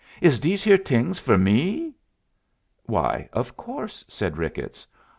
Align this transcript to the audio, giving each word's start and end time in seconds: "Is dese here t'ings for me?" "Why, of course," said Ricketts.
"Is 0.19 0.39
dese 0.39 0.63
here 0.63 0.79
t'ings 0.79 1.19
for 1.19 1.37
me?" 1.37 1.93
"Why, 2.87 3.29
of 3.33 3.55
course," 3.55 4.03
said 4.07 4.35
Ricketts. 4.35 4.87